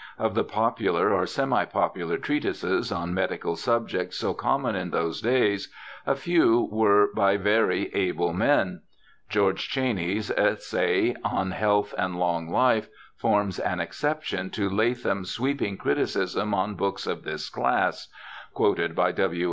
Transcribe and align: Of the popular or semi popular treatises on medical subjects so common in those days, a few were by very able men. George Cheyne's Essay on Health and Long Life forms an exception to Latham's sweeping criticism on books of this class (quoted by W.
Of 0.17 0.33
the 0.33 0.43
popular 0.43 1.13
or 1.13 1.27
semi 1.27 1.63
popular 1.65 2.17
treatises 2.17 2.91
on 2.91 3.13
medical 3.13 3.55
subjects 3.55 4.17
so 4.17 4.33
common 4.33 4.75
in 4.75 4.89
those 4.89 5.21
days, 5.21 5.71
a 6.07 6.15
few 6.15 6.67
were 6.71 7.13
by 7.13 7.37
very 7.37 7.93
able 7.93 8.33
men. 8.33 8.81
George 9.29 9.69
Cheyne's 9.69 10.31
Essay 10.31 11.15
on 11.23 11.51
Health 11.51 11.93
and 11.99 12.17
Long 12.17 12.49
Life 12.49 12.87
forms 13.15 13.59
an 13.59 13.79
exception 13.79 14.49
to 14.49 14.71
Latham's 14.71 15.29
sweeping 15.29 15.77
criticism 15.77 16.51
on 16.55 16.73
books 16.73 17.05
of 17.05 17.23
this 17.23 17.47
class 17.51 18.07
(quoted 18.55 18.95
by 18.95 19.11
W. 19.11 19.39